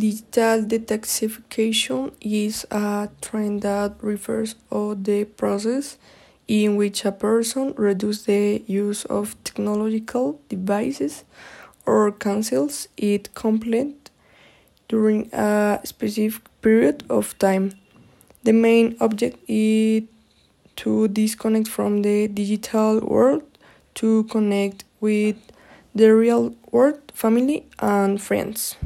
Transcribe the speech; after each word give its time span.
Digital 0.00 0.62
detoxification 0.64 2.12
is 2.22 2.66
a 2.70 3.10
trend 3.20 3.60
that 3.62 3.92
refers 4.00 4.54
to 4.70 4.94
the 4.94 5.24
process 5.24 5.98
in 6.48 6.76
which 6.76 7.04
a 7.04 7.12
person 7.12 7.74
reduces 7.76 8.24
the 8.24 8.64
use 8.66 9.04
of 9.04 9.36
technological 9.44 10.40
devices 10.48 11.24
or 11.84 12.10
cancels 12.12 12.88
it 12.96 13.34
completely 13.34 13.94
during 14.88 15.28
a 15.34 15.80
specific 15.84 16.42
period 16.62 17.04
of 17.10 17.38
time. 17.38 17.72
The 18.44 18.54
main 18.54 18.96
object 19.00 19.36
is 19.48 20.04
to 20.76 21.08
disconnect 21.08 21.68
from 21.68 22.02
the 22.02 22.26
digital 22.28 23.00
world 23.00 23.42
to 23.96 24.24
connect 24.24 24.84
with 25.00 25.36
the 25.94 26.08
real 26.14 26.54
world, 26.72 27.00
family, 27.14 27.66
and 27.80 28.22
friends. 28.22 28.76